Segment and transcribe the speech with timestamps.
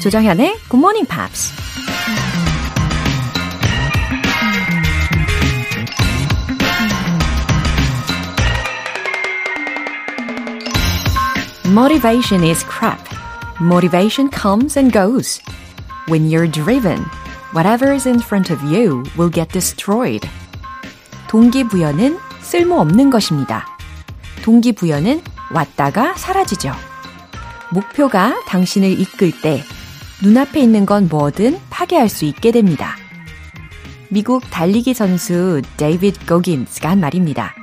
[0.00, 1.52] 조정현의 Good Morning Pops.
[11.68, 12.98] Motivation is crap.
[13.60, 15.38] Motivation comes and goes.
[16.08, 17.04] When you're driven,
[17.54, 20.28] whatever is in front of you will get destroyed.
[21.28, 23.66] 동기부여는 쓸모없는 것입니다.
[24.42, 25.22] 동기부여는
[25.52, 26.72] 왔다가 사라지죠.
[27.72, 29.62] 목표가 당신을 이끌 때
[30.22, 32.96] 눈앞에 있는 건 뭐든 파괴할 수 있게 됩니다.
[34.08, 37.54] 미국 달리기 선수 데이비드 고긴스가 한 말입니다.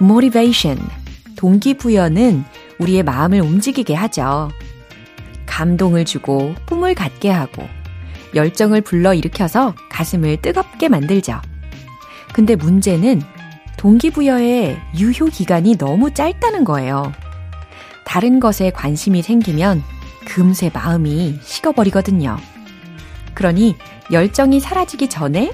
[0.00, 0.80] motivation,
[1.36, 2.44] 동기부여는
[2.78, 4.50] 우리의 마음을 움직이게 하죠.
[5.46, 7.68] 감동을 주고 꿈을 갖게 하고
[8.34, 11.40] 열정을 불러일으켜서 가슴을 뜨겁게 만들죠.
[12.32, 13.22] 근데 문제는
[13.76, 17.12] 동기부여의 유효 기간이 너무 짧다는 거예요.
[18.04, 19.82] 다른 것에 관심이 생기면
[20.26, 22.36] 금세 마음이 식어버리거든요.
[23.34, 23.76] 그러니
[24.10, 25.52] 열정이 사라지기 전에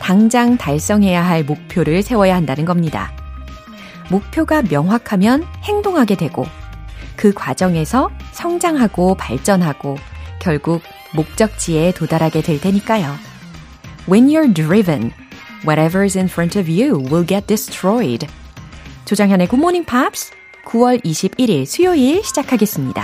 [0.00, 3.12] 당장 달성해야 할 목표를 세워야 한다는 겁니다.
[4.10, 6.46] 목표가 명확하면 행동하게 되고
[7.16, 9.96] 그 과정에서 성장하고 발전하고
[10.38, 10.82] 결국
[11.16, 13.14] 목적지에 도달하게 될 테니까요.
[14.08, 15.12] When you're driven,
[15.64, 18.26] whatever is in front of you will get destroyed.
[19.06, 20.32] 조장현의 Good Morning Pops
[20.66, 23.02] 9월 21일 수요일 시작하겠습니다.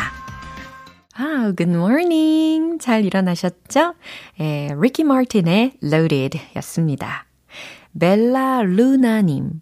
[1.14, 2.78] 아, good morning.
[2.78, 3.94] 잘 일어나셨죠?
[4.40, 7.26] 예, 리키 마틴의 Loaded 였습니다.
[7.98, 9.60] 벨라 루나님.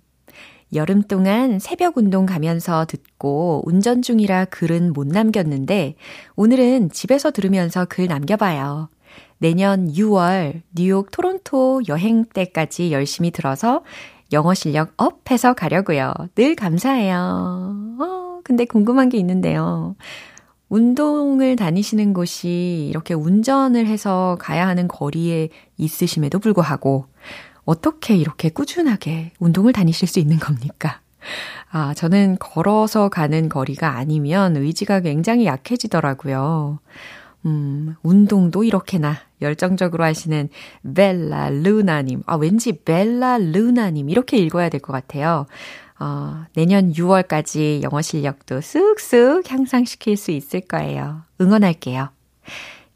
[0.75, 5.97] 여름 동안 새벽 운동 가면서 듣고 운전 중이라 글은 못 남겼는데
[6.37, 8.89] 오늘은 집에서 들으면서 글 남겨봐요.
[9.39, 13.83] 내년 6월 뉴욕 토론토 여행 때까지 열심히 들어서
[14.33, 16.13] 영어 실력 업 해서 가려고요.
[16.37, 17.97] 늘 감사해요.
[18.01, 19.97] 어, 근데 궁금한 게 있는데요.
[20.69, 27.07] 운동을 다니시는 곳이 이렇게 운전을 해서 가야 하는 거리에 있으심에도 불구하고
[27.71, 31.01] 어떻게 이렇게 꾸준하게 운동을 다니실 수 있는 겁니까?
[31.71, 36.81] 아, 저는 걸어서 가는 거리가 아니면 의지가 굉장히 약해지더라고요.
[37.47, 40.49] 음, 운동도 이렇게나 열정적으로 하시는
[40.95, 42.25] 벨라 루나님.
[42.27, 45.47] 아, 왠지 벨라 루나님 이렇게 읽어야 될 것 같아요.
[46.01, 51.23] 어, 내년 6월까지 영어 실력도 쑥쑥 향상시킬 수 있을 거예요.
[51.41, 52.09] 응원할게요.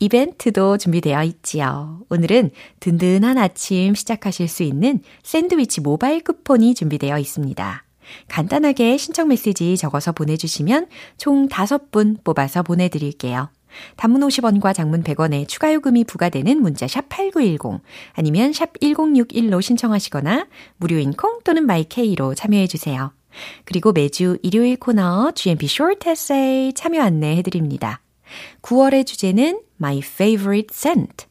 [0.00, 2.00] 이벤트도 준비되어 있지요.
[2.08, 7.87] 오늘은 든든한 아침 시작하실 수 있는 샌드위치 모바일 쿠폰이 준비되어 있습니다.
[8.28, 13.50] 간단하게 신청 메시지 적어서 보내주시면 총 5분 뽑아서 보내드릴게요.
[13.96, 17.82] 단문 50원과 장문 100원의 추가 요금이 부과되는 문자 샵 8910
[18.14, 20.46] 아니면 샵 1061로 신청하시거나
[20.76, 23.12] 무료인 콩 또는 마이케이로 참여해 주세요.
[23.64, 28.00] 그리고 매주 일요일 코너 GMP Short Essay 참여 안내해 드립니다.
[28.62, 31.26] 9월의 주제는 My Favorite Scent.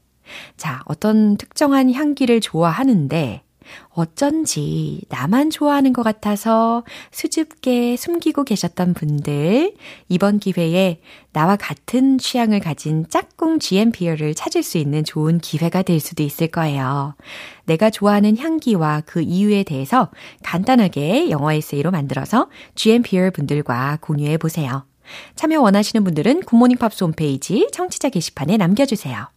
[0.57, 3.43] 자, 어떤 특정한 향기를 좋아하는데
[3.89, 9.73] 어쩐지 나만 좋아하는 것 같아서 수줍게 숨기고 계셨던 분들,
[10.07, 11.01] 이번 기회에
[11.33, 17.15] 나와 같은 취향을 가진 짝꿍 GMP를 찾을 수 있는 좋은 기회가 될 수도 있을 거예요.
[17.65, 20.09] 내가 좋아하는 향기와 그 이유에 대해서
[20.43, 24.85] 간단하게 영어 에세이로 만들어서 GMP 분들과 공유해 보세요.
[25.35, 29.36] 참여 원하시는 분들은 굿모닝 팝스 홈페이지 청취자 게시판에 남겨주세요.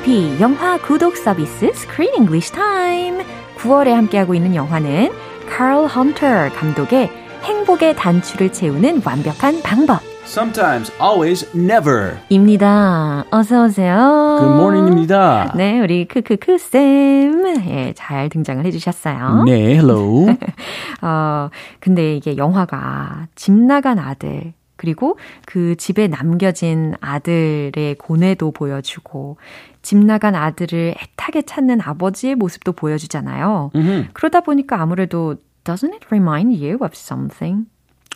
[0.00, 3.24] GMP 영화 구독 서비스 Screen English Time.
[3.58, 5.10] 9월에 함께하고 있는 영화는
[5.48, 7.10] Carl Hunter 감독의
[7.42, 10.00] 행복의 단추를 채우는 완벽한 방법.
[10.24, 12.16] Sometimes, always, never.
[12.28, 13.24] 입니다.
[13.30, 14.36] 어서 오세요.
[14.40, 15.52] Good morning입니다.
[15.56, 19.42] 네, 우리 크크크 쌤, 예, 잘 등장을 해주셨어요.
[19.44, 20.28] 네, hello.
[21.02, 21.50] 어,
[21.80, 29.36] 근데 이게 영화가 집 나간 아들, 그리고 그 집에 남겨진 아들의 고뇌도 보여주고,
[29.82, 33.72] 집 나간 아들을 애타게 찾는 아버지의 모습도 보여주잖아요.
[34.14, 37.66] 그러다 보니까 아무래도 doesn't it remind you of something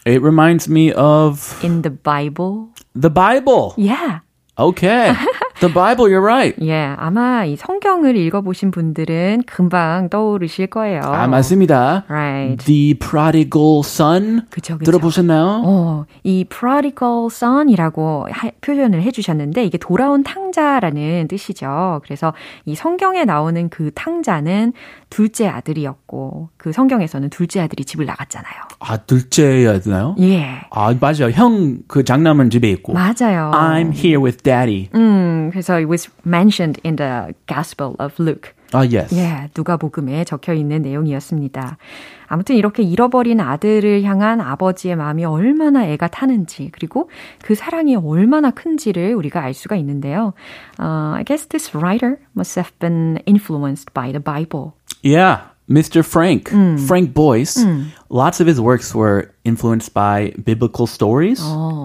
[0.06, 2.68] It reminds me of in the Bible?
[2.94, 3.74] the Bible.
[3.76, 4.20] Yeah.
[4.58, 5.12] Okay.
[5.60, 6.54] The Bible, you're right.
[6.64, 11.00] 예, 아마 이 성경을 읽어보신 분들은 금방 떠오르실 거예요.
[11.02, 12.04] 아, 맞습니다.
[12.08, 12.64] Right.
[12.64, 14.42] The prodigal son.
[14.50, 14.90] 그쵸, 그쵸.
[14.90, 15.62] 들어보셨나요?
[15.64, 22.00] 어, 이 prodigal son이라고 하, 표현을 해주셨는데 이게 돌아온 탕자라는 뜻이죠.
[22.04, 22.32] 그래서
[22.64, 24.72] 이 성경에 나오는 그 탕자는
[25.14, 28.52] 둘째 아들이었고 그 성경에서는 둘째 아들이 집을 나갔잖아요.
[28.80, 30.16] 아, 둘째야 되나요?
[30.18, 31.30] 예, 아, 맞아요.
[31.32, 32.94] 형 그 장남은 집에 있고.
[32.94, 33.52] 맞아요.
[33.54, 34.88] I'm here with daddy.
[34.92, 38.50] 음, 그래서 it was mentioned in the Gospel of Luke.
[38.74, 39.14] 아, yes.
[39.14, 41.78] 예, 누가복음에 적혀 있는 내용이었습니다.
[42.26, 47.08] 아무튼 이렇게 잃어버린 아들을 향한 아버지의 마음이 얼마나 애가 타는지, 그리고
[47.42, 50.32] 그 사랑이 얼마나 큰지를 우리가 알 수가 있는데요.
[50.80, 54.72] Uh, I guess this writer must have been influenced by the Bible.
[55.02, 56.04] Yeah, Mr.
[56.04, 56.50] Frank,
[56.86, 57.64] Frank Boyce.
[58.10, 61.40] Lots of his works were influenced by biblical stories,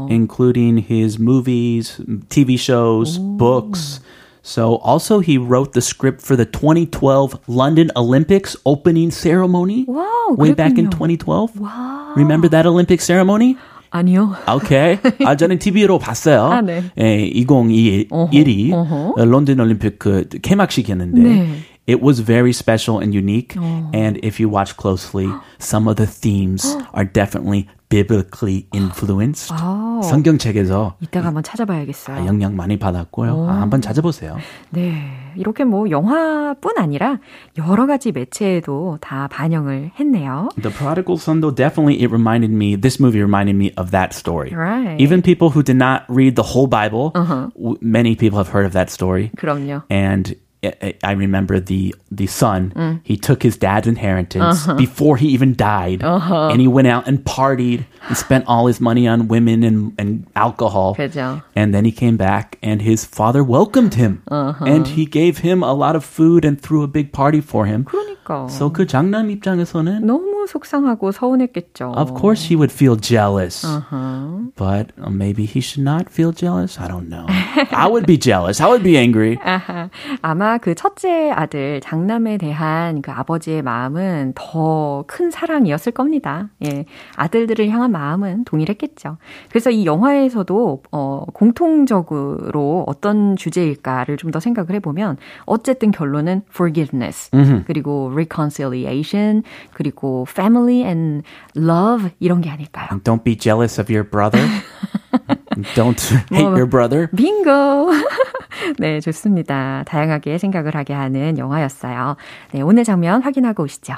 [0.10, 2.00] including his movies,
[2.30, 4.00] TV shows, books.
[4.49, 9.87] So also he wrote the script for the 2012 London Olympics opening ceremony.
[9.89, 11.17] 와우, way back in 그랬군요.
[11.19, 12.15] 2012.
[12.17, 13.57] Remember that Olympic ceremony?
[13.91, 14.35] 아니요.
[14.53, 14.99] 오케이.
[15.25, 16.45] 아, 저는 TV로 봤어요.
[16.47, 16.83] 아, 네.
[16.99, 19.15] 예, 2021이 어허.
[19.25, 21.49] 런던 올림픽 그 개막식이었는데 네.
[21.87, 23.57] it was very special and unique.
[23.93, 25.29] And if you watch closely,
[25.59, 29.52] some of the themes are definitely biblically influenced.
[29.52, 30.00] 아.
[30.04, 32.18] 성경책에서 이따가 한번 찾아봐야겠어요.
[32.18, 33.48] 아, 영향 많이 받았고요.
[33.50, 34.38] 아, 한번 찾아보세요.
[34.70, 34.94] 네.
[35.36, 37.20] 이렇게 뭐 영화뿐 아니라
[37.58, 40.50] 여러 가지 매체에도 다 반영을 했네요.
[40.62, 42.76] The Prodigal Son, though, definitely it reminded me.
[42.76, 44.54] This movie reminded me of that story.
[44.54, 45.00] Right.
[45.02, 48.74] Even people who did not read the whole Bible, w- many people have heard of
[48.74, 49.32] that story.
[49.38, 49.84] 그럼요.
[49.90, 52.73] and I I remember the the son.
[52.75, 53.01] Mm.
[53.05, 54.81] He took his dad's inheritance Uh-huh.
[54.81, 59.05] before he even died, and he went out and partied and spent all his money
[59.05, 60.97] on women and and alcohol.
[60.97, 61.43] 그죠.
[61.55, 64.65] And then he came back, and his father welcomed him, Uh-huh.
[64.65, 67.85] and he gave him a lot of food and threw a big party for him.
[67.85, 68.49] 그러니까.
[68.49, 71.93] So 그 장남 입장에서는 너무 속상하고 서운했겠죠.
[71.93, 74.49] of course he would feel jealous, Uh-huh.
[74.57, 76.81] but uh, maybe he should not feel jealous.
[76.81, 77.29] I don't know.
[77.72, 78.62] I would be jealous.
[78.62, 79.38] I would be angry.
[79.44, 79.90] 아하,
[80.22, 86.50] 아마 그 첫째 아들 장남에 대한 그 아버지의 마음은 더 큰 사랑이었을 겁니다.
[86.66, 86.86] 예,
[87.16, 89.18] 아들들을 향한 마음은 동일했겠죠.
[89.50, 97.32] 그래서 이 영화에서도 어, 공통적으로 어떤 주제일까를 좀 더 생각을 해보면 어쨌든 결론은 forgiveness
[97.66, 99.42] 그리고 reconciliation
[99.74, 101.24] 그리고 family and
[101.58, 102.90] love 이런 게 아닐까요?
[103.04, 104.40] Don't be jealous of your brother.
[105.75, 106.01] Don't
[106.31, 107.09] hate your brother.
[107.17, 107.93] 빙고!
[108.79, 109.85] 네, 좋습니다.
[109.87, 112.17] 다양하게 생각을 하게 하는 영화였어요.
[112.53, 113.95] 네, 오늘 장면 확인하고 오시죠.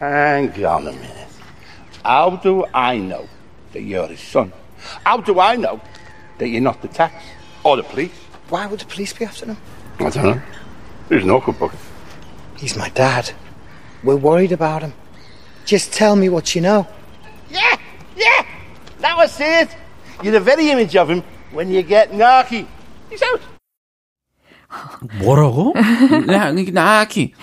[0.00, 1.26] Hang on a minute.
[2.04, 3.26] How do I know
[3.72, 4.52] that you're his son?
[5.04, 5.80] How do I know
[6.38, 7.14] that you're not the tax
[7.64, 8.12] or the police?
[8.48, 9.56] Why would the police be after him?
[9.98, 10.40] I don't know.
[11.08, 11.72] There's no good book.
[12.56, 13.30] He's my dad.
[14.04, 14.92] We're worried about him.
[15.64, 16.86] Just tell me what you know.
[17.50, 17.76] Yeah,
[18.16, 18.44] yeah.
[19.00, 19.68] Now I see it.
[20.21, 22.67] You're the very image of him when you get narky.
[23.09, 23.41] He's out.
[25.19, 25.73] 뭐라고?
[26.27, 27.33] 나, 나키.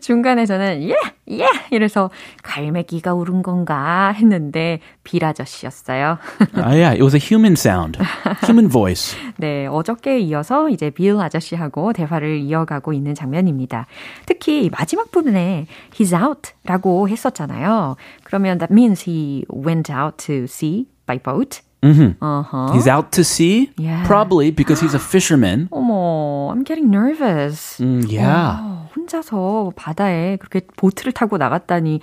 [0.00, 0.94] 중간에서는 예!
[1.30, 1.46] 예!
[1.70, 2.10] 이래서
[2.42, 6.18] 갈매기가 울은 건가 했는데 빌 아저씨였어요.
[6.54, 7.98] Ah, yeah, it was a human sound,
[8.44, 9.18] human voice.
[9.36, 13.86] 네, 어저께 이어서 이제 빌 아저씨하고 대화를 이어가고 있는 장면입니다.
[14.24, 17.96] 특히 마지막 부분에 he's out라고 했었잖아요.
[18.24, 21.60] 그러면 that means he went out to sea by boat.
[21.83, 22.71] 어허.
[22.73, 24.05] He's out to sea, Yeah.
[24.07, 25.67] probably because he's a fisherman.
[25.69, 27.77] 어머, I'm getting nervous.
[27.81, 28.55] Mm, yeah.
[28.61, 31.99] 어, 혼자서 바다에 그렇게 보트를 타고 나갔다니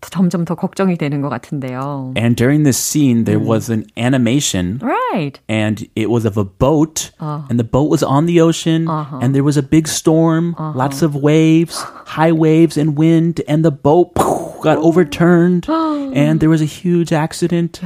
[0.00, 2.12] 더- 점점 더 걱정이 되는 것 같은데요.
[2.16, 4.78] And during this scene, there was an animation.
[4.82, 5.40] Right.
[5.48, 9.42] And it was of a boat, and the boat was on the ocean, and there
[9.42, 11.82] was a big storm, lots of waves,
[12.20, 14.12] high waves and wind, and the boat
[14.61, 17.81] Got overturned and there was a huge accident.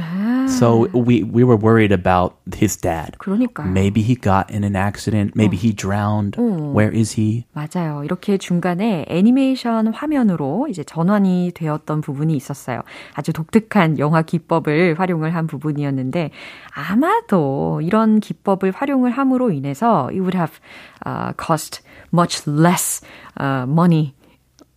[0.46, 3.16] So we we were worried about his dad.
[3.18, 3.72] 그러니까요.
[3.72, 5.34] Maybe he got in an accident.
[5.34, 6.36] Maybe he drowned.
[6.36, 7.44] Where is he?
[7.54, 8.04] 맞아요.
[8.04, 12.82] 이렇게 중간에 애니메이션 화면으로 이제 전환이 되었던 부분이 있었어요.
[13.14, 16.30] 아주 독특한 영화 기법을 활용을 한 부분이었는데
[16.74, 20.58] 아마도 이런 기법을 활용을 함으로 인해서 it would have
[21.06, 23.00] uh, cost much less
[23.40, 24.13] uh, money.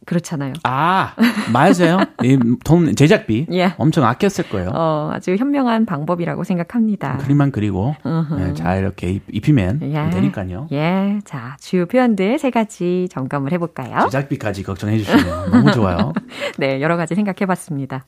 [0.07, 0.53] 그렇잖아요.
[0.63, 1.13] 아,
[1.53, 1.99] 맞아요.
[2.23, 3.73] 이돈 제작비 예.
[3.77, 4.71] 엄청 아꼈을 거예요.
[4.73, 7.17] 어, 아주 현명한 방법이라고 생각합니다.
[7.17, 7.95] 그림만 그리고
[8.37, 10.09] 네, 잘 이렇게 입- 입히면 예.
[10.09, 10.67] 되니까요.
[10.71, 11.19] 예.
[11.25, 14.05] 자, 주요 표현들 세 가지 점검을 해볼까요?
[14.05, 16.13] 제작비까지 걱정해 주시면 너무 좋아요.
[16.57, 18.05] 네, 여러 가지 생각해 봤습니다.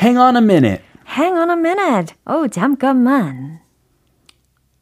[0.00, 0.82] Hang on a minute.
[1.18, 2.14] Hang on a minute.
[2.26, 3.58] 어, 잠깐만.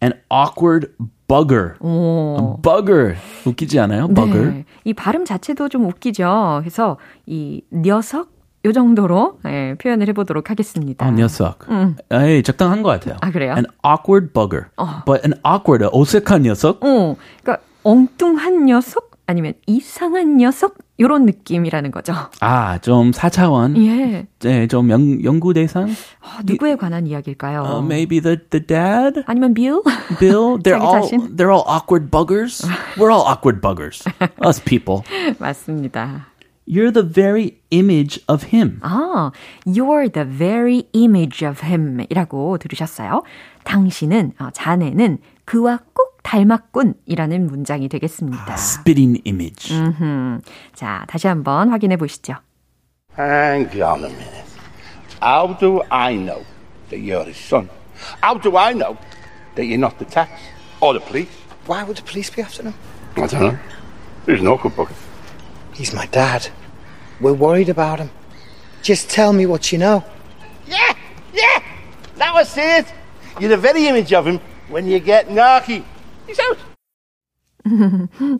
[0.02, 0.88] An awkward
[1.28, 1.74] bugger.
[1.80, 2.58] 오.
[2.62, 3.16] bugger.
[3.46, 4.08] 웃기지 않아요?
[4.08, 4.50] bugger.
[4.50, 4.64] 네.
[4.84, 6.58] 이 발음 자체도 좀 웃기죠.
[6.60, 8.32] 그래서 이 녀석
[8.64, 11.06] 요 정도로 예, 표현을 해보도록 하겠습니다.
[11.06, 11.60] 어, 녀석.
[12.10, 13.16] 에이, 적당한 것 같아요.
[13.20, 13.54] 아, 그래요?
[13.54, 14.66] An awkward bugger.
[15.06, 16.82] But an awkward, 어색한 녀석?
[16.84, 22.12] 어, 그러니까 엉뚱한 녀석 아니면 이상한 녀석 요런 느낌이라는 거죠.
[22.40, 23.76] 아, 좀 4차원.
[23.84, 24.26] 예.
[24.40, 25.84] 네, 좀 연, 연구 대상?
[25.84, 27.62] 어, 누구에 관한 이야기일까요?
[27.62, 29.22] Uh, maybe the, the dad?
[29.26, 29.82] 아니면 빌?
[30.18, 30.58] Bill?
[30.62, 31.36] They're all, 자신?
[31.36, 32.66] they're all awkward buggers.
[32.96, 34.04] We're all awkward buggers.
[34.44, 35.02] Us people.
[35.38, 36.26] 맞습니다.
[36.66, 38.80] You're the very image of him.
[38.82, 39.30] 아,
[39.64, 43.22] you're the very image of him 이라고 들으셨어요.
[43.64, 48.53] 당신은, 어, 자네는 그와 꼭 닮았군이라는 문장이 되겠습니다.
[48.53, 49.73] Spitting image.
[49.73, 50.41] 음흠.
[50.73, 52.35] 자, 다시 한번 확인해 보시죠.
[53.17, 54.43] Hang on a minute.
[55.21, 56.43] How do I know
[56.89, 57.69] that you're his son?
[58.21, 58.97] How do I know
[59.55, 60.31] that you're not the tax
[60.81, 61.29] or the police?
[61.67, 62.73] Why would the police be after him?
[63.15, 63.57] I don't know.
[64.25, 64.89] There's no good book.
[65.73, 66.49] He's my dad.
[67.21, 68.09] We're worried about him.
[68.81, 70.03] Just tell me what you know.
[70.67, 70.93] Yeah,
[71.33, 71.61] yeah.
[72.17, 72.85] Now I see it.
[73.39, 75.83] You're the very image of him when you get narky.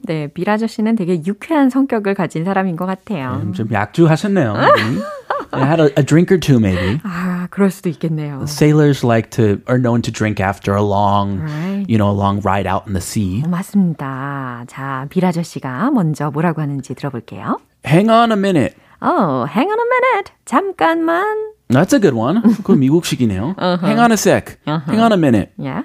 [0.07, 3.41] 네, 빌 아저씨는 되게 유쾌한 성격을 가진 사람인 것 같아요.
[3.43, 4.53] 음, 좀 약주하셨네요.
[4.55, 5.03] 음.
[5.51, 7.01] I had a, a drink or two maybe.
[7.05, 8.43] 아, 그럴 수도 있겠네요.
[8.47, 11.87] Sailors like to are known to drink after a long, Right.
[11.89, 13.43] you know, a long ride out in the sea.
[13.45, 14.65] 어, 맞습니다.
[14.67, 17.59] 자, 빌 아저씨가 먼저 뭐라고 하는지 들어볼게요.
[17.87, 18.77] Hang on a minute.
[19.01, 20.33] Oh, hang on a minute.
[20.45, 21.25] 잠깐만.
[21.69, 22.41] That's a good one.
[22.43, 23.57] 그건 미국식이네요.
[23.59, 24.59] Hang on a sec.
[24.67, 25.53] Hang on a minute.
[25.59, 25.85] Yeah.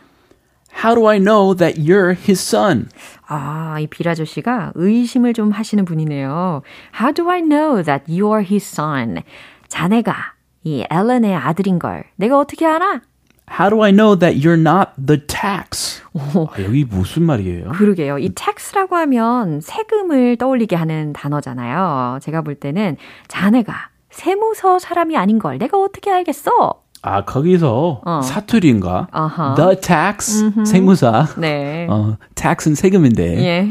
[0.76, 2.90] How do I know that you're his son?
[3.28, 6.62] 아, 이 빌 아저씨가 의심을 좀 하시는 분이네요.
[7.00, 9.22] How do I know that you're his son?
[9.68, 13.02] 자네가 이 앨런의 아들인 걸 내가 어떻게 알아?
[13.50, 16.02] How do I know that you're not the tax?
[16.16, 17.70] 아, 여기 무슨 말이에요?
[17.72, 18.18] 그러게요.
[18.20, 22.20] 이 tax라고 하면 세금을 떠올리게 하는 단어잖아요.
[22.22, 26.82] 제가 볼 때는 자네가 세무서 사람이 아닌 걸 내가 어떻게 알겠어?
[27.04, 29.08] 아, 거기서 사투리인가?
[29.12, 29.56] 어허.
[29.56, 31.28] The tax, 세무사.
[31.38, 31.86] 네.
[31.90, 33.44] 어, tax은 세금인데.
[33.44, 33.70] 예.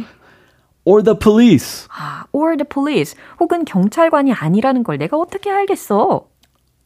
[0.84, 1.88] Or the police.
[1.96, 6.26] 아, or the police 혹은 경찰관이 아니라는 걸 내가 어떻게 알겠어?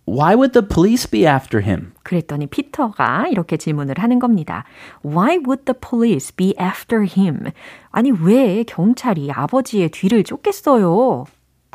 [0.09, 1.93] Why would the police be after him?
[2.05, 4.65] 그랬더니 피터가 이렇게 질문을 하는 겁니다.
[5.05, 7.51] Why would the police be after him?
[7.91, 11.25] 아니 왜 경찰이 아버지의 뒤를 쫓겠어요?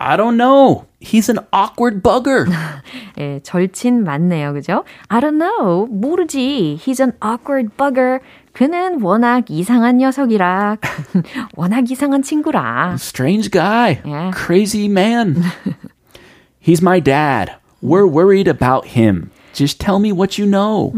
[0.01, 0.85] I don't know.
[1.01, 2.47] He's an awkward bugger.
[3.19, 4.53] 예, 절친 맞네요.
[4.53, 4.85] 그죠?
[5.09, 5.87] I don't know.
[5.87, 6.79] 모르지.
[6.79, 8.21] He's an awkward bugger.
[8.53, 10.77] 그는 워낙 이상한 녀석이라.
[11.57, 12.97] 워낙 이상한 친구라.
[12.99, 14.01] Strange guy.
[14.05, 14.33] Yeah.
[14.35, 15.43] Crazy man.
[16.61, 17.53] He's my dad.
[17.81, 19.31] We're worried about him.
[19.55, 20.93] Just tell me what you know.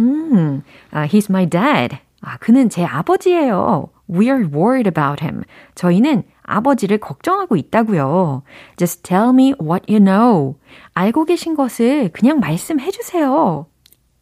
[0.93, 1.99] 아, he's my dad.
[2.21, 3.91] 아, 그는 제 아버지예요.
[4.09, 5.45] We're worried about him.
[5.77, 8.44] 저희는 아버지를 걱정하고 있다고요.
[8.78, 10.56] Just tell me what you know.
[10.94, 13.68] 알고 계신 것을 그냥 말씀해 주세요.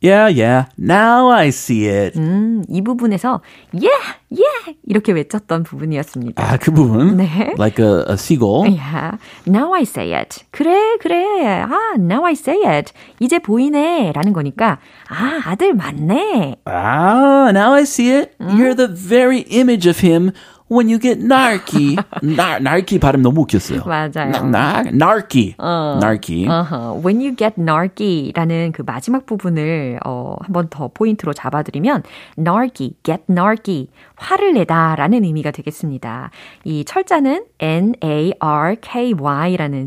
[0.04, 0.66] Yeah, yeah.
[0.80, 2.18] Now I see it.
[2.18, 6.44] 음, 이 부분에서 yeah, yeah 이렇게 외쳤던 부분이었습니다.
[6.44, 7.18] 아, 그 부분.
[7.18, 7.54] 네.
[7.56, 8.66] Like a, a seagull.
[8.66, 9.18] Yeah.
[9.46, 10.44] Now I say it.
[10.50, 11.46] 그래, 그래.
[11.46, 12.92] 아, now I say it.
[13.20, 14.12] 이제 보이네.
[14.14, 16.56] 라는 거니까, 아, 아들 맞네.
[16.66, 18.32] Ah, now I see it.
[18.40, 20.32] You're the very image of him
[20.72, 21.98] when you get narky.
[22.24, 23.84] nar, narky 발음 너무 웃겼어요.
[23.84, 24.32] 맞아요.
[24.32, 25.56] 나, 나, narky.
[25.60, 26.48] narky.
[26.48, 32.04] 어허, when you get narky 라는 그 마지막 부분을 어, 한번 더 포인트로 잡아드리면
[32.38, 36.32] narky, get narky, 화를 내다 라는 의미가 되겠습니다.
[36.64, 38.30] 이 철자는 N-A-R-K-Y라는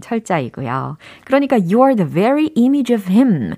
[0.02, 0.98] 철자이고요.
[1.24, 3.54] 그러니까 you are the very image of him.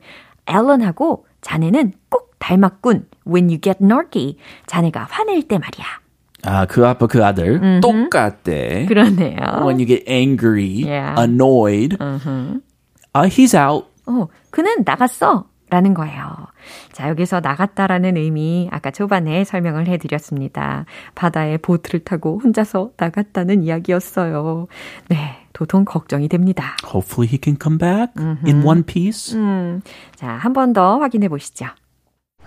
[0.47, 3.07] 앨런하고 자네는 꼭 닮았군.
[3.27, 4.37] When you get narky.
[4.67, 6.06] 자네가 화낼 때 말이야.
[6.47, 8.87] 아, 그 아빠 그 아들 똑같대.
[8.87, 9.37] 그러네요.
[9.65, 11.21] When you get angry, Yeah.
[11.21, 11.97] annoyed.
[12.01, 13.87] Uh, he's out.
[14.07, 15.47] 어, 그는 나갔어.
[15.69, 16.47] 라는 거예요.
[16.93, 20.85] 자, 여기서 나갔다라는 의미 아까 초반에 설명을 해드렸습니다.
[21.17, 24.69] 바다에 보트를 타고 혼자서 나갔다는 이야기였어요.
[25.09, 25.17] 네,
[25.55, 26.77] 도통 걱정이 됩니다.
[26.85, 28.13] Hopefully he can come back
[28.47, 29.37] in one piece.
[29.37, 29.81] 음,
[30.15, 31.67] 자, 한 번 더 확인해 보시죠.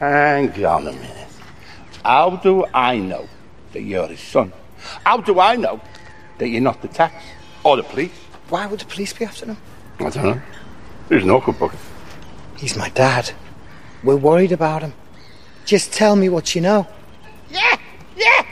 [0.01, 1.27] Hang on a minute.
[2.05, 3.25] How do I know
[3.73, 4.53] that you're his son?
[5.05, 5.81] How do I know
[6.37, 7.15] that you're not the tax
[7.63, 8.11] or the police?
[8.49, 9.57] Why would the police be after him?
[9.99, 10.41] I don't know.
[11.07, 11.79] There's no good bucket.
[12.57, 13.31] He's my dad.
[14.03, 14.93] We're worried about him.
[15.65, 16.87] Just tell me what you know.
[17.49, 17.77] Yeah,
[18.15, 18.45] yeah.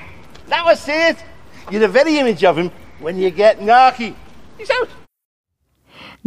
[0.47, 1.17] that was it.
[1.71, 4.15] You're the very image of him when you get narky.
[4.57, 4.89] He's out.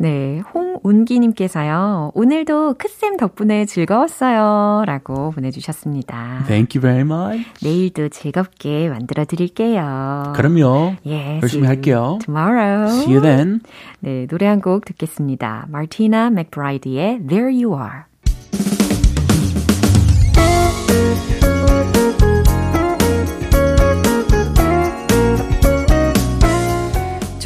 [0.02, 2.12] 네, 홍운기님께서요.
[2.14, 4.84] 오늘도 크쌤 덕분에 즐거웠어요.
[4.86, 6.44] 라고 보내주셨습니다.
[6.46, 7.46] Thank you very much.
[7.62, 10.32] 내일도 즐겁게 만들어 드릴게요.
[10.34, 10.94] 그럼요.
[11.04, 12.18] 예, 열심히 할게요.
[12.24, 12.88] Tomorrow.
[12.88, 13.60] See you then.
[14.00, 15.66] 네, 노래 한 곡 듣겠습니다.
[15.68, 18.04] 마티나 맥브라이드의 There You Are.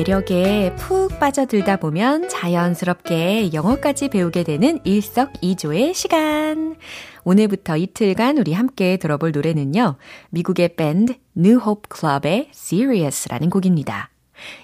[0.00, 6.76] 매력에 푹 빠져들다 보면 자연스럽게 영어까지 배우게 되는 일석이조의 시간.
[7.24, 9.96] 오늘부터 이틀간 우리 함께 들어볼 노래는요.
[10.30, 14.08] 미국의 밴드 New Hope Club의 Serious라는 곡입니다.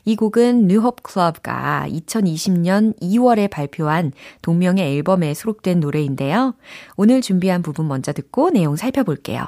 [0.06, 6.54] 이 곡은 New Hope Club가 2020년 2월에 발표한 동명의 앨범에 수록된 노래인데요.
[6.96, 9.44] 오늘 준비한 부분 먼저 듣고 내용 살펴볼게요.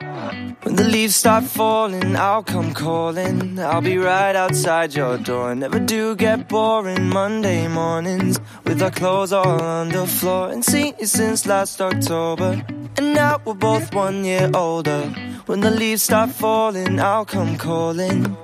[0.00, 3.58] When the leaves start falling, I'll come calling.
[3.58, 5.54] I'll be right outside your door.
[5.54, 10.50] Never do get boring Monday mornings with our clothes all on the floor.
[10.50, 12.62] And seen you since last October.
[12.96, 15.02] And now we're both one year older.
[15.46, 18.36] When the leaves start falling, I'll come calling.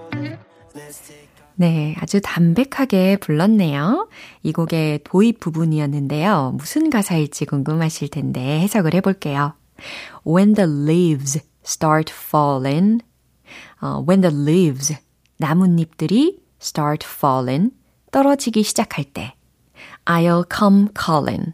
[1.55, 4.09] 네, 아주 담백하게 불렀네요.
[4.43, 6.55] 이 곡의 도입 부분이었는데요.
[6.57, 9.55] 무슨 가사일지 궁금하실 텐데 해석을 해볼게요.
[10.25, 13.01] When the leaves start falling,
[13.81, 14.95] 어, when the leaves,
[15.39, 17.73] 나뭇잎들이 start falling,
[18.11, 19.35] 떨어지기 시작할 때,
[20.05, 21.53] I'll come calling.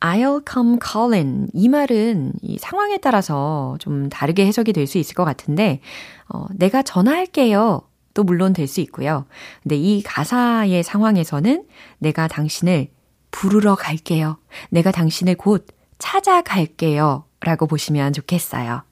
[0.00, 1.48] I'll come calling.
[1.52, 5.80] 이 말은 이 상황에 따라서 좀 다르게 해석이 될 수 있을 것 같은데,
[6.28, 7.82] 어, 내가 전화할게요.
[8.12, 9.26] 또 물론 될 수 있고요.
[9.62, 11.64] 근데 이 가사의 상황에서는
[11.98, 12.88] 내가 당신을
[13.30, 14.38] 부르러 갈게요.
[14.70, 15.66] 내가 당신을 곧
[16.00, 17.24] 찾아갈게요.
[17.40, 18.82] 라고 보시면 좋겠어요.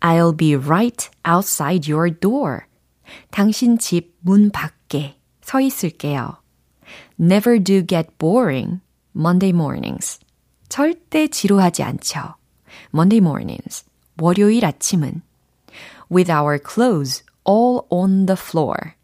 [0.00, 2.60] I'll be right outside your door.
[3.30, 6.36] 당신 집 문 밖에 서 있을게요.
[7.18, 8.80] Never do get boring.
[9.16, 10.20] Monday mornings.
[10.68, 12.34] 절대 지루하지 않죠.
[12.92, 13.84] Monday mornings.
[14.20, 15.22] 월요일 아침은.
[16.10, 18.94] With our clothes all on the floor.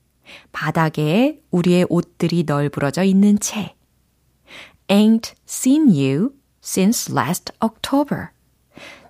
[0.53, 3.75] 바닥에 우리의 옷들이 널브러져 있는 채.
[4.89, 8.29] Ain't seen you since last October.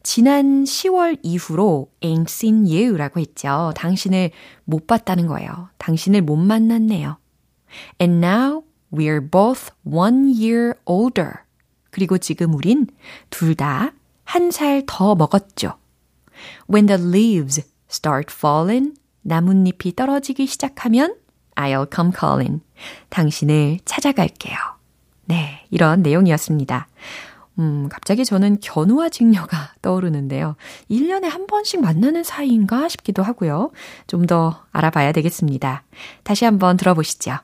[0.03, 3.73] 지난 10월 이후로 ain't seen you라고 했죠.
[3.77, 4.31] 당신을
[4.65, 5.69] 못 봤다는 거예요.
[5.79, 7.19] 당신을 못 만났네요.
[8.01, 11.35] And now we're both one year older.
[11.91, 12.88] 그리고 지금 우린
[13.31, 13.93] 둘 다
[14.35, 15.75] 한 살 더 먹었죠.
[16.69, 21.17] When the leaves start falling, 나뭇잎이 떨어지기 시작하면
[21.55, 22.62] I'll come calling.
[23.11, 24.57] 당신을 찾아갈게요.
[25.27, 26.88] 네, 이런 내용이었습니다.
[27.59, 30.57] 음, 갑자기 저는 견우와 직녀가 떠오르는데요.
[30.91, 33.71] 1년에 한 번씩 만나는 사이인가 싶기도 하고요.
[34.07, 35.83] 좀 더 알아봐야 되겠습니다.
[36.23, 37.38] 다시 한번 들어보시죠.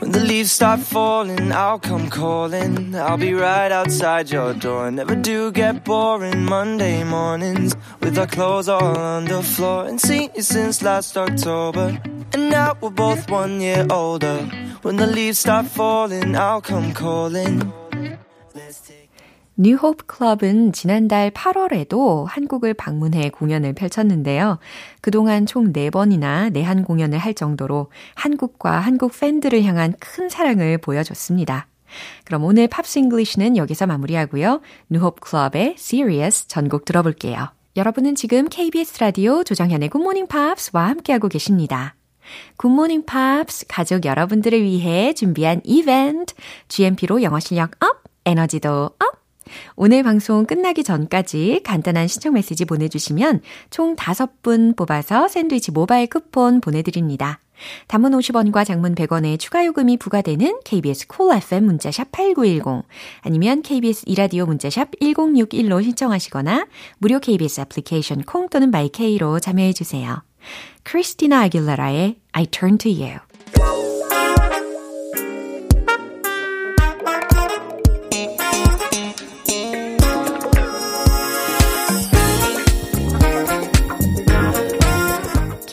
[0.00, 2.94] When the leaves start falling, I'll come calling.
[2.96, 4.90] I'll be right outside your door.
[4.90, 9.86] Never do get boring Monday mornings with our clothes all on the floor.
[9.86, 11.96] And seen you since last October.
[12.34, 14.38] And now we're both one year older.
[14.82, 17.72] When the leaves start falling, I'll come calling.
[19.54, 24.58] New Hope Club은 지난달 8월에도 한국을 방문해 공연을 펼쳤는데요.
[25.02, 31.66] 그동안 총 4번이나 내한 공연을 할 정도로 한국과 한국 팬들을 향한 큰 사랑을 보여줬습니다.
[32.24, 34.62] 그럼 오늘 Pops English는 여기서 마무리하고요.
[34.88, 37.48] New Hope Club의 Serious 전곡 들어볼게요.
[37.76, 41.94] 여러분은 지금 KBS 라디오 조정현의 굿모닝 팝스와 함께하고 계십니다.
[42.56, 46.34] 굿모닝 팝스 가족 여러분들을 위해 준비한 이벤트
[46.68, 49.22] GMP로 영어 실력 up, 에너지도 up.
[49.76, 57.40] 오늘 방송 끝나기 전까지 간단한 신청 메시지 보내주시면 총 5분 뽑아서 샌드위치 모바일 쿠폰 보내드립니다.
[57.86, 62.84] 단문 50원과 장문 100원의 추가 요금이 부과되는 KBS Cool FM 문자샵 8910
[63.20, 66.66] 아니면 KBS 이라디오 문자샵 1061로 신청하시거나
[66.98, 70.22] 무료 KBS 애플리케이션 콩 또는 마이케이로 참여해 주세요.
[70.82, 73.18] 크리스티나 아길라라의 I Turn to You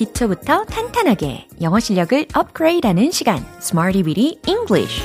[0.09, 5.03] 기초부터 탄탄하게 영어 실력을 업그레이드하는 시간 Smarty Weedy English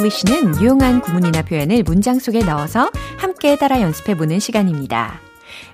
[0.00, 5.20] English는 유용한 구문이나 표현을 문장 속에 넣어서 함께 따라 연습해 보는 시간입니다.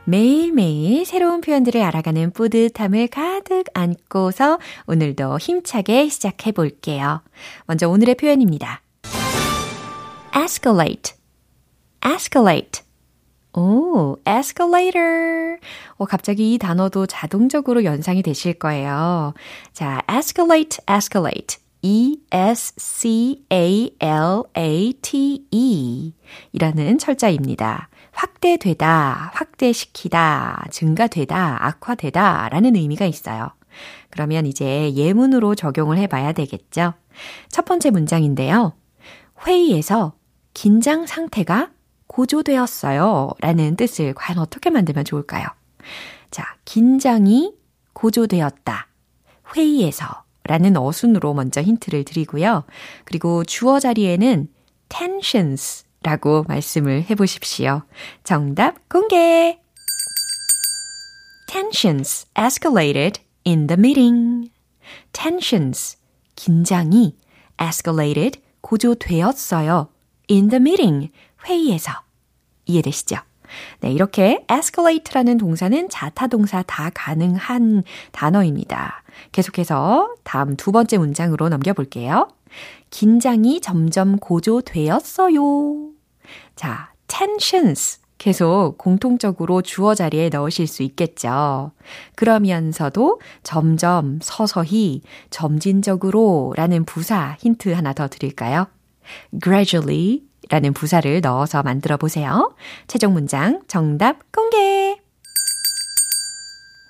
[0.05, 7.23] 매일매일 새로운 표현들을 알아가는 뿌듯함을 가득 안고서 오늘도 힘차게 시작해 볼게요.
[7.67, 8.83] 먼저 오늘의 표현입니다.
[10.37, 11.15] Escalate,
[12.05, 12.83] escalate.
[13.55, 15.59] 오, escalator.
[15.97, 19.33] 어, 갑자기 이 단어도 자동적으로 연상이 되실 거예요.
[19.73, 21.57] 자, escalate, escalate.
[21.81, 22.53] E-S-C-A-L-A-T-E
[26.53, 27.89] 이라는 철자입니다.
[28.13, 33.51] 확대되다, 확대시키다, 증가되다, 악화되다 라는 의미가 있어요.
[34.11, 36.95] 그러면 이제 예문으로 적용을 해봐야 되겠죠?
[37.51, 38.75] 첫 번째 문장인데요.
[39.47, 40.15] 회의에서
[40.57, 41.69] 긴장 상태가
[42.07, 43.29] 고조되었어요.
[43.41, 45.45] 라는 뜻을 과연 어떻게 만들면 좋을까요?
[46.31, 47.53] 자, 긴장이
[47.93, 48.87] 고조되었다.
[49.55, 52.65] 회의에서 라는 어순으로 먼저 힌트를 드리고요.
[53.05, 54.49] 그리고 주어 자리에는
[54.89, 57.83] tensions 라고 말씀을 해 보십시오.
[58.25, 59.61] 정답 공개!
[61.49, 64.51] Tensions escalated in the meeting.
[65.13, 65.99] Tensions,
[66.35, 67.15] 긴장이
[67.61, 69.91] escalated, 고조되었어요.
[70.31, 71.11] In the meeting,
[71.47, 71.93] 회의에서.
[72.67, 73.17] 이해되시죠?
[73.81, 79.03] 네, 이렇게 escalate라는 동사는 자타 동사 다 가능한 단어입니다.
[79.33, 82.29] 계속해서 다음 두 번째 문장으로 넘겨볼게요.
[82.91, 85.91] 긴장이 점점 고조되었어요.
[86.55, 88.01] 자, tensions.
[88.19, 91.73] 계속 공통적으로 주어 자리에 넣으실 수 있겠죠.
[92.15, 98.69] 그러면서도 점점, 서서히, 점진적으로 라는 부사 힌트 하나 더 드릴까요?
[99.43, 102.55] Gradually 라는 부사를 넣어서 만들어 보세요.
[102.87, 105.01] 최종 문장 정답 공개!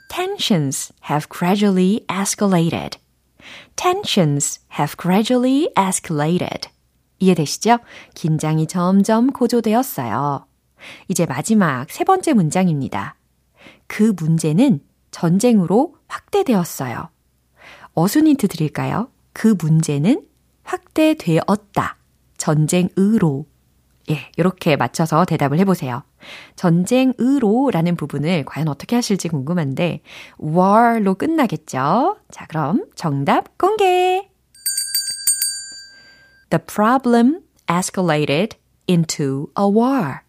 [0.08, 2.98] Tensions have gradually escalated.
[3.76, 6.68] Tensions have gradually escalated.
[7.18, 7.78] 이해되시죠?
[8.14, 10.46] 긴장이 점점 고조되었어요.
[11.08, 13.16] 이제 마지막 세 번째 문장입니다.
[13.86, 17.08] 그 문제는 전쟁으로 확대되었어요.
[17.94, 19.10] 어순 힌트 드릴까요?
[19.32, 20.26] 그 문제는
[20.64, 21.96] 확대되었다.
[22.36, 23.46] 전쟁으로.
[24.10, 26.02] 예, 이렇게 맞춰서 대답을 해보세요.
[26.54, 30.00] 전쟁으로 라는 부분을 과연 어떻게 하실지 궁금한데,
[30.38, 32.18] war로 끝나겠죠?
[32.30, 34.28] 자, 그럼 정답 공개!
[36.50, 38.56] The problem escalated
[38.88, 40.20] into a war.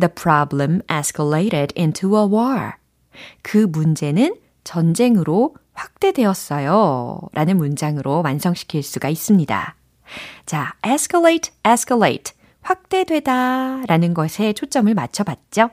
[0.00, 2.72] The problem escalated into a war.
[3.42, 7.20] 그 문제는 전쟁으로 확대되었어요.
[7.32, 9.76] 라는 문장으로 완성시킬 수가 있습니다.
[10.46, 12.34] 자, escalate, escalate.
[12.62, 15.70] 확대되다 라는 것에 초점을 맞춰봤죠?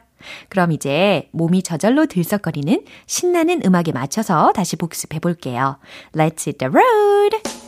[0.49, 5.78] 그럼 이제 몸이 저절로 들썩거리는 신나는 음악에 맞춰서 다시 복습해 볼게요.
[6.13, 7.60] Let's hit the road!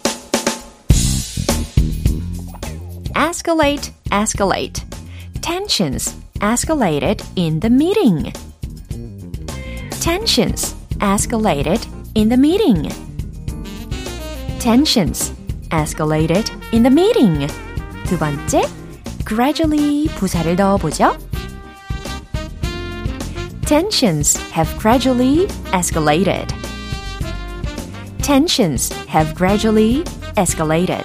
[3.16, 4.84] escalate, escalate.
[5.42, 8.32] Tensions escalated in the meeting.
[10.02, 12.90] Tensions escalated in the meeting.
[14.60, 15.34] Tensions
[15.71, 17.47] escalated in the meeting.
[18.07, 18.63] 두 번째,
[19.25, 21.17] gradually 부사를 넣어보죠.
[23.67, 26.55] Tensions have gradually escalated.
[28.23, 30.05] Tensions have gradually
[30.37, 31.05] escalated.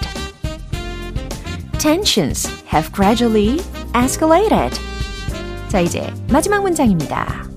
[1.80, 3.60] Tensions have gradually
[3.94, 4.72] escalated.
[5.70, 7.48] 자, 이제 마지막 문장입니다.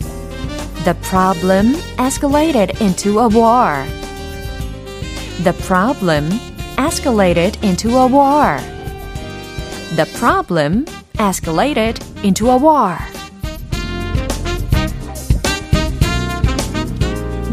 [0.85, 3.85] The problem escalated into a war.
[5.43, 6.31] The problem
[6.79, 8.59] escalated into a war.
[9.97, 12.97] The problem escalated into a war.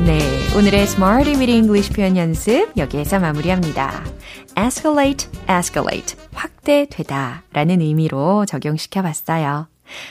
[0.06, 0.20] 네,
[0.56, 4.04] 오늘의 Smarty with English 표현 연습 여기에서 마무리합니다.
[4.58, 9.68] escalate, escalate, 확대되다 라는 의미로 적용시켜 봤어요.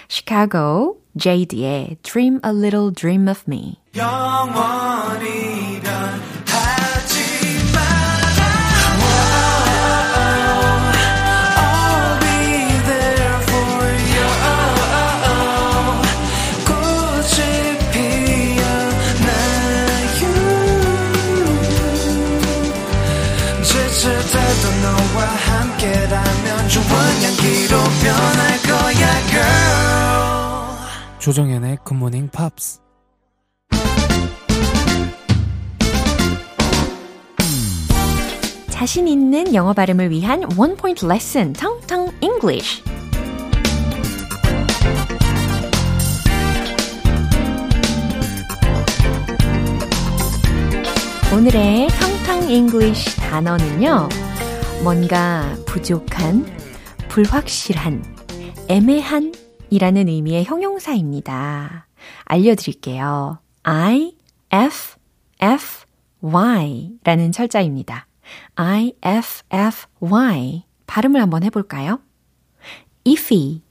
[0.09, 3.79] Chicago, JD의 Dream a Little Dream of Me.
[3.97, 5.21] 영원이란
[25.16, 26.86] 너와 함께라면 좋은
[27.24, 30.66] 향기로 변할 거야 girl
[31.20, 32.80] 조정현의 굿모닝 팝스
[38.70, 42.84] 자신 있는 영어 발음을 위한 원 포인트 레슨 텅텅 English.
[51.34, 54.10] 오늘의 텅텅 English 단어는요.
[54.86, 56.46] 뭔가 부족한,
[57.10, 58.04] 불확실한,
[58.70, 59.34] 애매한
[59.72, 61.88] 이라는 의미의 형용사입니다.
[62.26, 63.40] 알려드릴게요.
[63.64, 64.16] I,
[64.52, 64.98] F,
[65.42, 65.86] F,
[66.22, 68.06] Y 라는 철자입니다.
[68.54, 70.66] I, F, F, Y.
[70.86, 72.00] 발음을 한번 해볼까요?
[73.08, 73.64] iffy,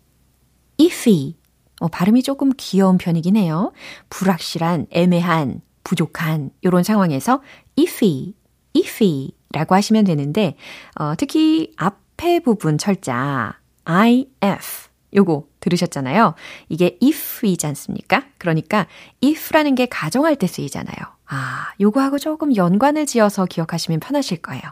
[0.81, 1.37] iffy.
[1.81, 3.70] 어, 발음이 조금 귀여운 편이긴 해요.
[4.11, 7.40] 불확실한, 애매한, 부족한, 이런 상황에서
[7.79, 8.35] iffy,
[8.77, 10.57] iffy 라고 하시면 되는데,
[10.97, 14.88] 어, 특히 앞에 부분 철자, IF.
[15.14, 16.35] 요거 들으셨잖아요.
[16.69, 18.25] 이게 if이지 않습니까?
[18.37, 18.87] 그러니까
[19.23, 20.97] if라는 게 가정할 때 쓰이잖아요.
[21.27, 24.62] 아, 요거하고 조금 연관을 지어서 기억하시면 편하실 거예요.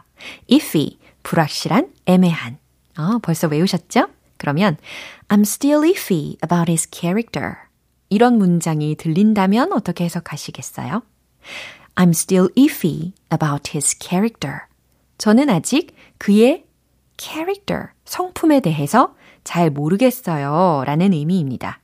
[0.51, 2.57] iffy, 불확실한, 애매한.
[2.97, 4.07] 어, 벌써 외우셨죠?
[4.37, 4.77] 그러면
[5.29, 7.55] I'm still iffy about his character.
[8.09, 11.01] 이런 문장이 들린다면 어떻게 해석하시겠어요?
[11.95, 14.67] I'm still iffy about his character.
[15.17, 16.65] 저는 아직 그의
[17.17, 20.83] character, 성품에 대해서 잘 모르겠어요.
[20.85, 21.79] 라는 의미입니다.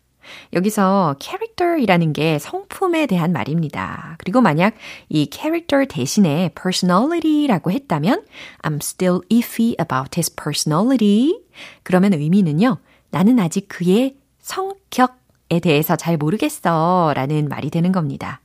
[0.53, 4.15] 여기서 character이라는 게 성품에 대한 말입니다.
[4.19, 4.75] 그리고 만약
[5.09, 8.23] 이 character 대신에 personality라고 했다면
[8.61, 11.39] I'm still iffy about his personality.
[11.83, 12.77] 그러면 의미는요.
[13.09, 17.13] 나는 아직 그의 성격에 대해서 잘 모르겠어.
[17.15, 18.41] 라는 말이 되는 겁니다.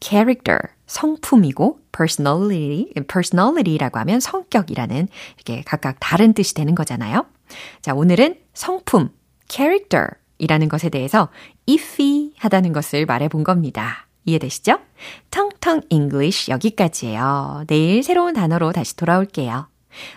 [0.00, 0.58] character,
[0.92, 7.24] 성품이고 personality, personality라고 하면 성격이라는 이렇게 각각 다른 뜻이 되는 거잖아요.
[7.80, 9.10] 자, 오늘은 성품,
[9.48, 11.30] character 이라는 것에 대해서
[11.68, 14.06] iffy 하다는 것을 말해 본 겁니다.
[14.24, 14.78] 이해되시죠?
[15.30, 17.64] 텅텅 English 여기까지예요.
[17.66, 19.68] 내일 새로운 단어로 다시 돌아올게요.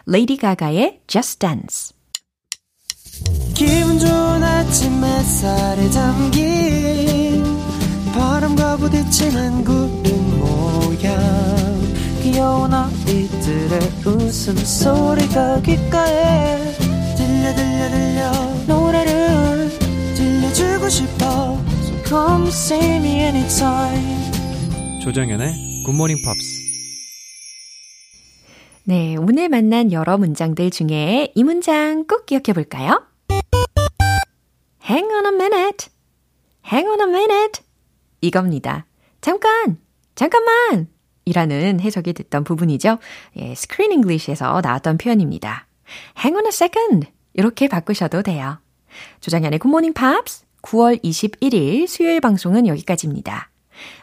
[0.05, 1.95] 레이디 가가의 Just Dance.
[3.55, 7.43] 기분 좋은 아침 햇살에 담긴
[8.13, 10.24] 바람과 부딪히는 구름
[11.05, 16.73] 모양 귀여운 아이들의 웃음소리가 귓가에
[17.15, 18.31] 들려 들려 들려
[18.67, 19.69] 노래를
[20.15, 24.31] 들려주고 싶어 So come see me anytime
[25.03, 26.65] 조정연의 굿모닝 팝스
[28.87, 33.03] 네, 오늘 만난 여러 문장들 중에 이 문장 꼭 기억해 볼까요?
[34.87, 35.89] Hang on a minute.
[36.71, 37.63] Hang on a minute.
[38.21, 38.85] 이겁니다.
[39.21, 39.79] 잠깐!
[40.13, 40.94] 잠깐만!
[41.25, 42.99] 이라는 해석이 됐던 부분이죠.
[43.37, 45.67] 예, Screen English에서 나왔던 표현입니다.
[46.17, 47.07] Hang on a second.
[47.33, 48.59] 이렇게 바꾸셔도 돼요.
[49.19, 53.49] 조정현의 굿모닝 팝스 9월 21일 수요일 방송은 여기까지입니다.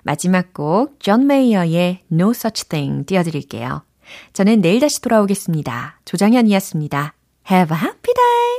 [0.03, 3.85] 마지막 곡 존 메이어의 No Such Thing 띄워드릴게요.
[4.33, 6.01] 저는 내일 다시 돌아오겠습니다.
[6.05, 7.15] 조정현이었습니다.
[7.51, 8.53] Have a happy day!